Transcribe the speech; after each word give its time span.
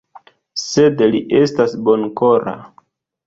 Sed 0.61 1.03
li 1.11 1.19
estas 1.41 1.77
bonkora. 1.89 2.57